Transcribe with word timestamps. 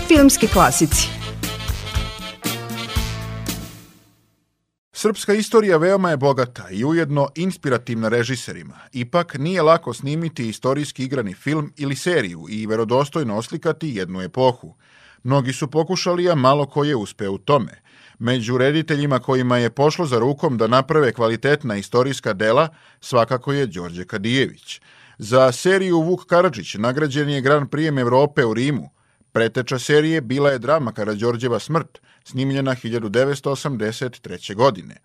Filmski 0.00 0.48
klasici 0.48 1.08
Srpska 4.92 5.34
istorija 5.34 5.76
veoma 5.76 6.10
je 6.10 6.16
bogata 6.16 6.70
i 6.70 6.84
ujedno 6.84 7.28
inspirativna 7.34 8.08
režiserima. 8.08 8.78
Ipak 8.92 9.34
nije 9.38 9.62
lako 9.62 9.94
snimiti 9.94 10.48
istorijski 10.48 11.04
igrani 11.04 11.34
film 11.34 11.72
ili 11.76 11.96
seriju 11.96 12.46
i 12.48 12.66
verodostojno 12.66 13.36
oslikati 13.36 13.96
jednu 13.96 14.22
epohu. 14.22 14.74
Mnogi 15.22 15.52
su 15.52 15.70
pokušali, 15.70 16.30
a 16.30 16.34
malo 16.34 16.66
ko 16.66 16.84
je 16.84 16.96
uspeo 16.96 17.32
u 17.32 17.38
tome. 17.38 17.82
Među 18.18 18.58
rediteljima 18.58 19.18
kojima 19.18 19.58
je 19.58 19.70
pošlo 19.70 20.06
za 20.06 20.18
rukom 20.18 20.58
da 20.58 20.66
naprave 20.66 21.12
kvalitetna 21.12 21.76
istorijska 21.76 22.32
dela, 22.32 22.68
svakako 23.00 23.52
je 23.52 23.66
Đorđe 23.66 24.04
Kadijević. 24.04 24.80
Za 25.18 25.52
seriju 25.52 26.00
Vuk 26.00 26.26
Karadžić 26.26 26.74
nagrađen 26.74 27.28
je 27.28 27.40
Gran 27.40 27.68
Prijem 27.68 27.98
Evrope 27.98 28.44
u 28.44 28.54
Rimu. 28.54 28.93
Preteča 29.34 29.78
serije 29.78 30.20
bila 30.20 30.50
je 30.50 30.58
drama 30.58 30.92
Karadžorđeva 30.92 31.58
smrt, 31.58 31.98
snimljena 32.24 32.74
1983. 32.74 34.54
godine. 34.54 34.96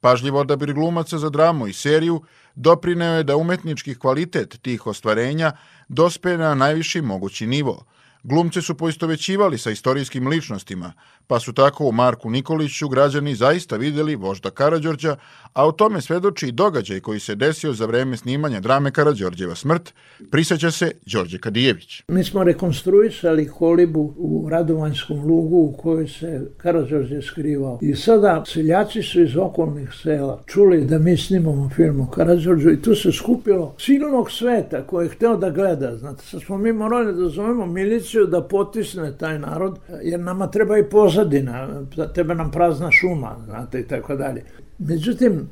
Pažljivo 0.00 0.40
odabir 0.40 0.72
glumaca 0.72 1.18
za 1.18 1.30
dramu 1.30 1.66
i 1.66 1.72
seriju 1.72 2.22
doprineo 2.54 3.16
je 3.16 3.22
da 3.22 3.36
umetnički 3.36 3.94
kvalitet 3.94 4.58
tih 4.62 4.86
ostvarenja 4.86 5.52
dospe 5.88 6.36
na 6.36 6.54
najviši 6.54 7.00
mogući 7.02 7.46
nivo– 7.46 7.84
Glumce 8.28 8.62
su 8.62 8.74
poistovećivali 8.74 9.58
sa 9.58 9.70
istorijskim 9.70 10.28
ličnostima, 10.28 10.92
pa 11.26 11.40
su 11.40 11.52
tako 11.52 11.84
u 11.84 11.92
Marku 11.92 12.30
Nikoliću 12.30 12.88
građani 12.88 13.34
zaista 13.34 13.76
videli 13.76 14.16
vožda 14.16 14.50
Karađorđa, 14.50 15.16
a 15.52 15.66
o 15.66 15.72
tome 15.72 16.00
svedoči 16.00 16.48
i 16.48 16.52
događaj 16.52 17.00
koji 17.00 17.20
se 17.20 17.34
desio 17.34 17.72
za 17.72 17.86
vreme 17.86 18.16
snimanja 18.16 18.60
drame 18.60 18.90
Karađorđeva 18.90 19.54
smrt, 19.54 19.94
priseća 20.30 20.70
se 20.70 20.92
Đorđe 21.12 21.38
Kadijević. 21.38 22.02
Mi 22.08 22.24
smo 22.24 22.44
rekonstruisali 22.44 23.48
kolibu 23.48 24.14
u 24.16 24.48
Radovanjskom 24.50 25.20
lugu 25.20 25.56
u 25.56 25.76
kojoj 25.76 26.08
se 26.08 26.40
Karađorđe 26.56 27.22
skrivao. 27.22 27.78
I 27.82 27.94
sada 27.94 28.44
seljaci 28.46 29.02
su 29.02 29.22
iz 29.22 29.36
okolnih 29.36 29.90
sela 30.02 30.42
čuli 30.46 30.84
da 30.84 30.98
mi 30.98 31.16
snimamo 31.16 31.70
film 31.76 32.00
o 32.00 32.10
Karađorđu 32.10 32.70
i 32.70 32.82
tu 32.82 32.94
se 32.94 33.12
skupilo 33.12 33.74
silnog 33.78 34.30
sveta 34.30 34.86
koji 34.86 35.06
je 35.06 35.10
hteo 35.10 35.36
da 35.36 35.50
gleda. 35.50 35.96
Znate, 35.96 36.24
sad 36.24 36.42
smo 36.42 36.58
mi 36.58 36.72
morali 36.72 37.22
da 37.22 37.28
zovemo 37.28 37.66
miliciju 37.66 38.15
pokušaju 38.16 38.26
da 38.26 38.48
potisne 38.48 39.12
taj 39.18 39.38
narod, 39.38 39.78
jer 40.02 40.20
nama 40.20 40.46
treba 40.46 40.78
i 40.78 40.84
pozadina, 40.84 41.82
treba 42.14 42.34
nam 42.34 42.50
prazna 42.50 42.90
šuma, 42.90 43.36
znate, 43.44 43.80
i 43.80 43.82
tako 43.82 44.16
dalje. 44.16 44.42
Međutim, 44.78 45.48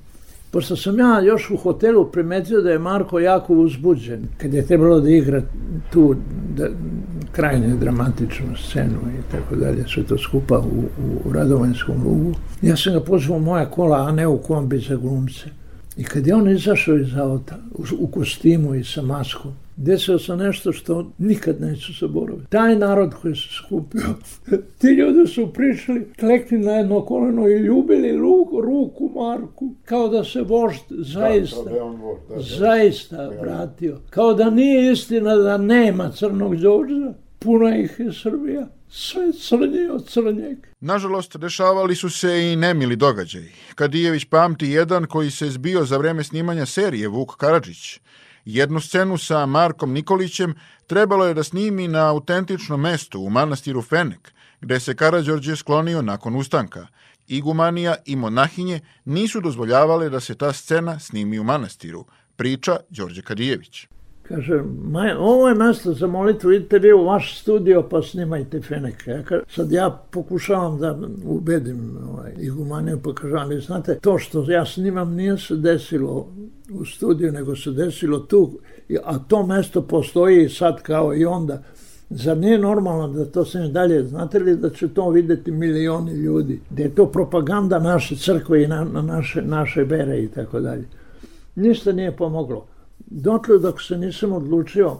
pošto 0.50 0.76
sam 0.76 0.98
ja 0.98 1.20
još 1.20 1.50
u 1.50 1.56
hotelu 1.56 2.10
primetio 2.12 2.62
da 2.62 2.70
je 2.70 2.78
Marko 2.78 3.18
jako 3.18 3.54
uzbuđen, 3.54 4.28
kad 4.38 4.54
je 4.54 4.66
trebalo 4.66 5.00
da 5.00 5.10
igra 5.10 5.42
tu 5.92 6.14
da, 6.56 6.68
krajnje 7.32 7.74
dramatičnu 7.80 8.56
scenu 8.56 9.00
i 9.18 9.32
tako 9.32 9.56
dalje, 9.56 9.84
sve 9.88 10.02
to 10.02 10.18
skupa 10.18 10.58
u, 10.58 10.84
u 11.24 11.32
Radovanjskom 11.32 12.02
lugu, 12.04 12.34
ja 12.62 12.76
sam 12.76 12.92
ga 12.92 13.00
pozvao 13.00 13.38
moja 13.38 13.70
kola, 13.70 14.06
a 14.08 14.12
ne 14.12 14.26
u 14.26 14.38
kombi 14.38 14.78
za 14.78 14.96
glumce. 14.96 15.50
I 15.96 16.04
kad 16.04 16.26
je 16.26 16.34
on 16.34 16.50
izašao 16.50 16.96
iz 16.96 17.16
auta, 17.16 17.56
u, 17.98 18.06
kostimu 18.06 18.74
i 18.74 18.84
sa 18.84 19.02
maskom, 19.02 19.52
desilo 19.76 20.18
se 20.18 20.36
nešto 20.36 20.72
što 20.72 21.10
nikad 21.18 21.60
neću 21.60 21.92
zaboraviti. 22.00 22.50
Taj 22.50 22.76
narod 22.76 23.14
koji 23.22 23.34
se 23.34 23.48
skupio, 23.64 24.02
ti 24.78 24.86
ljudi 24.86 25.26
su 25.26 25.52
prišli, 25.52 26.06
klekli 26.20 26.58
na 26.58 26.72
jedno 26.72 27.00
koleno 27.00 27.48
i 27.48 27.58
ljubili 27.58 28.16
ruku, 28.16 28.60
ruku 28.60 29.10
Marku, 29.14 29.74
kao 29.84 30.08
da 30.08 30.24
se 30.24 30.42
vožd 30.42 30.84
zaista, 30.90 31.62
da, 31.64 31.70
da 31.70 31.78
da, 32.28 32.34
da, 32.34 32.42
zaista 32.42 33.16
da, 33.16 33.40
vratio. 33.40 33.98
Kao 34.10 34.34
da 34.34 34.50
nije 34.50 34.92
istina 34.92 35.36
da 35.36 35.58
nema 35.58 36.10
crnog 36.10 36.56
Đorđa, 36.56 37.12
puna 37.44 37.76
ih 37.76 37.94
je 37.98 38.12
Srbija 38.12 38.66
sve 38.88 39.32
crnje 39.32 39.90
od 39.92 40.08
crnjeg. 40.08 40.58
Nažalost, 40.80 41.36
dešavali 41.36 41.96
su 41.96 42.10
se 42.10 42.52
i 42.52 42.56
nemili 42.56 42.96
događaji. 42.96 43.52
Kadijević 43.74 44.24
pamti 44.24 44.68
jedan 44.68 45.06
koji 45.06 45.30
se 45.30 45.50
zbio 45.50 45.84
za 45.84 45.96
vreme 45.96 46.24
snimanja 46.24 46.66
serije 46.66 47.08
Vuk 47.08 47.36
Karadžić. 47.36 48.00
Jednu 48.44 48.80
scenu 48.80 49.18
sa 49.18 49.46
Markom 49.46 49.92
Nikolićem 49.92 50.54
trebalo 50.86 51.26
je 51.26 51.34
da 51.34 51.42
snimi 51.42 51.88
na 51.88 52.10
autentičnom 52.10 52.80
mestu 52.80 53.20
u 53.20 53.30
manastiru 53.30 53.82
Fenek, 53.82 54.32
gde 54.60 54.80
se 54.80 54.94
Karadžorđe 54.94 55.56
sklonio 55.56 56.02
nakon 56.02 56.36
ustanka. 56.36 56.86
Igumanija 57.26 57.94
i 58.06 58.16
monahinje 58.16 58.80
nisu 59.04 59.40
dozvoljavale 59.40 60.10
da 60.10 60.20
se 60.20 60.34
ta 60.34 60.52
scena 60.52 60.98
snimi 60.98 61.38
u 61.38 61.44
manastiru, 61.44 62.04
priča 62.36 62.76
Đorđe 62.90 63.22
Kadijević. 63.22 63.86
Kaže, 64.28 64.62
maj, 64.84 65.12
ovo 65.18 65.48
je 65.48 65.54
mesto 65.54 65.92
za 65.92 66.06
molitvu, 66.06 66.52
idite 66.52 66.78
vi 66.78 66.92
u 66.92 67.04
vaš 67.04 67.40
studio 67.40 67.82
pa 67.90 68.02
snimajte 68.02 68.60
Feneke. 68.60 69.10
Ja, 69.10 69.22
kaže, 69.22 69.42
sad 69.48 69.72
ja 69.72 69.98
pokušavam 70.10 70.78
da 70.78 70.98
ubedim 71.24 71.98
ovaj, 72.10 72.32
igumaniju, 72.38 73.00
pa 73.04 73.14
kažem, 73.14 73.38
ali 73.38 73.60
znate, 73.60 73.98
to 74.00 74.18
što 74.18 74.50
ja 74.50 74.66
snimam 74.66 75.14
nije 75.14 75.38
se 75.38 75.56
desilo 75.56 76.28
u 76.70 76.84
studiju, 76.84 77.32
nego 77.32 77.56
se 77.56 77.70
desilo 77.70 78.18
tu, 78.18 78.58
a 79.04 79.18
to 79.18 79.46
mesto 79.46 79.82
postoji 79.82 80.48
sad 80.48 80.82
kao 80.82 81.14
i 81.14 81.24
onda. 81.24 81.62
Zar 82.10 82.38
nije 82.38 82.58
normalno 82.58 83.08
da 83.08 83.24
to 83.24 83.44
se 83.44 83.58
ne 83.58 83.68
dalje, 83.68 84.04
znate 84.04 84.38
li 84.38 84.56
da 84.56 84.70
će 84.70 84.88
to 84.88 85.10
videti 85.10 85.50
milioni 85.50 86.12
ljudi, 86.12 86.60
da 86.70 86.82
je 86.82 86.94
to 86.94 87.06
propaganda 87.06 87.78
naše 87.78 88.16
crkve 88.16 88.62
i 88.62 88.66
na, 88.66 88.84
na 88.84 89.02
naše, 89.02 89.42
naše 89.42 89.84
vere 89.84 90.22
i 90.22 90.28
tako 90.28 90.60
dalje. 90.60 90.84
Ništa 91.54 91.92
nije 91.92 92.16
pomoglo 92.16 92.66
dotle 92.98 93.58
dok 93.58 93.82
se 93.82 93.98
nisam 93.98 94.32
odlučio 94.32 94.96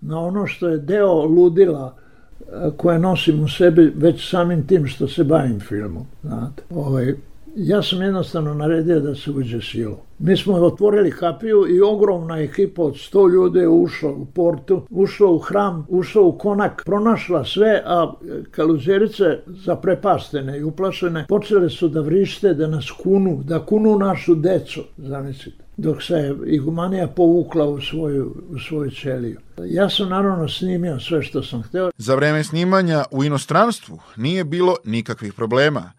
na 0.00 0.20
ono 0.20 0.46
što 0.46 0.68
je 0.68 0.78
deo 0.78 1.24
ludila 1.24 1.94
e, 2.40 2.70
koje 2.76 2.98
nosim 2.98 3.42
u 3.42 3.48
sebi 3.48 3.92
već 3.96 4.30
samim 4.30 4.66
tim 4.66 4.86
što 4.86 5.08
se 5.08 5.24
bavim 5.24 5.60
filmom. 5.60 6.06
Znate. 6.22 6.62
Ovaj, 6.70 7.14
ja 7.56 7.82
sam 7.82 8.02
jednostavno 8.02 8.54
naredio 8.54 9.00
da 9.00 9.14
se 9.14 9.30
uđe 9.30 9.60
silo. 9.60 9.98
Mi 10.18 10.36
smo 10.36 10.54
otvorili 10.54 11.10
kapiju 11.10 11.66
i 11.68 11.80
ogromna 11.80 12.38
ekipa 12.38 12.82
od 12.82 12.94
100 12.94 13.32
ljudi 13.32 13.66
ušla 13.66 14.10
u 14.10 14.24
portu, 14.24 14.82
ušla 14.90 15.30
u 15.30 15.38
hram, 15.38 15.86
ušla 15.88 16.22
u 16.22 16.38
konak, 16.38 16.82
pronašla 16.86 17.44
sve, 17.44 17.82
a 17.86 18.12
kaluzerice 18.50 19.38
zaprepastene 19.46 20.58
i 20.58 20.62
uplašene 20.62 21.26
počele 21.28 21.70
su 21.70 21.88
da 21.88 22.00
vrište, 22.00 22.54
da 22.54 22.66
nas 22.66 22.90
kunu, 23.02 23.42
da 23.44 23.58
kunu 23.58 23.98
našu 23.98 24.34
decu, 24.34 24.80
zamislite 24.98 25.69
dok 25.80 26.02
se 26.02 26.34
igumanija 26.46 27.08
povukla 27.08 27.64
u 27.64 27.80
svoju, 27.80 28.42
u 28.48 28.58
svoju 28.58 28.90
ćeliju. 28.90 29.40
Ja 29.66 29.90
sam 29.90 30.08
naravno 30.08 30.48
snimio 30.48 31.00
sve 31.00 31.22
što 31.22 31.42
sam 31.42 31.62
hteo. 31.62 31.90
Za 31.96 32.14
vreme 32.14 32.44
snimanja 32.44 33.04
u 33.10 33.24
inostranstvu 33.24 33.98
nije 34.16 34.44
bilo 34.44 34.76
nikakvih 34.84 35.34
problema. 35.34 35.92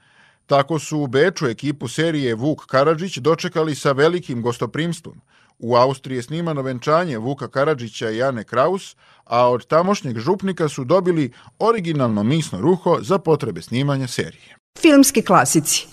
Tako 0.45 0.79
su 0.79 0.99
u 0.99 1.07
Beču 1.07 1.47
ekipu 1.47 1.87
serije 1.87 2.35
Vuk 2.35 2.65
Karadžić 2.65 3.17
dočekali 3.17 3.75
sa 3.75 3.91
velikim 3.91 4.41
gostoprimstvom. 4.41 5.21
U 5.59 5.75
Austriji 5.75 6.15
je 6.15 6.23
snimano 6.23 6.61
venčanje 6.61 7.17
Vuka 7.17 7.47
Karadžića 7.47 8.09
i 8.09 8.17
Jane 8.17 8.43
Kraus, 8.43 8.95
a 9.25 9.49
od 9.49 9.67
tamošnjeg 9.67 10.19
župnika 10.19 10.69
su 10.69 10.83
dobili 10.83 11.31
originalno 11.59 12.23
misno 12.23 12.61
ruho 12.61 12.97
za 13.01 13.17
potrebe 13.17 13.61
snimanja 13.61 14.07
serije. 14.07 14.57
Filmski 14.79 15.21
klasici 15.21 15.87